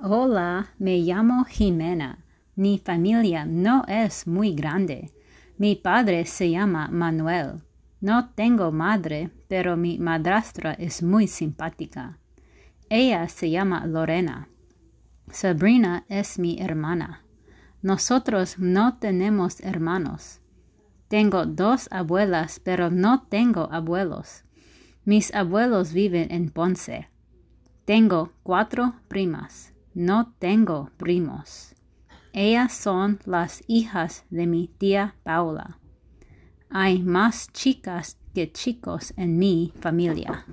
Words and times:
Hola, 0.00 0.68
me 0.78 0.98
llamo 0.98 1.44
Jimena. 1.44 2.24
Mi 2.54 2.78
familia 2.78 3.44
no 3.44 3.82
es 3.88 4.28
muy 4.28 4.54
grande. 4.54 5.10
Mi 5.56 5.74
padre 5.74 6.24
se 6.24 6.52
llama 6.52 6.86
Manuel. 6.86 7.62
No 8.00 8.30
tengo 8.30 8.70
madre, 8.70 9.30
pero 9.48 9.76
mi 9.76 9.98
madrastra 9.98 10.72
es 10.74 11.02
muy 11.02 11.26
simpática. 11.26 12.20
Ella 12.88 13.28
se 13.28 13.50
llama 13.50 13.86
Lorena. 13.88 14.48
Sabrina 15.32 16.04
es 16.08 16.38
mi 16.38 16.60
hermana. 16.60 17.24
Nosotros 17.82 18.56
no 18.60 18.98
tenemos 18.98 19.58
hermanos. 19.62 20.40
Tengo 21.08 21.44
dos 21.44 21.88
abuelas, 21.90 22.60
pero 22.60 22.88
no 22.88 23.22
tengo 23.28 23.68
abuelos. 23.72 24.44
Mis 25.04 25.34
abuelos 25.34 25.92
viven 25.92 26.30
en 26.30 26.50
Ponce. 26.50 27.08
Tengo 27.84 28.30
cuatro 28.44 28.94
primas. 29.08 29.74
No 29.98 30.32
tengo 30.38 30.92
primos. 30.96 31.74
Ellas 32.32 32.72
son 32.72 33.18
las 33.24 33.64
hijas 33.66 34.26
de 34.30 34.46
mi 34.46 34.68
tía 34.68 35.16
Paula. 35.24 35.80
Hay 36.70 37.02
más 37.02 37.52
chicas 37.52 38.16
que 38.32 38.52
chicos 38.52 39.12
en 39.16 39.38
mi 39.38 39.72
familia. 39.80 40.46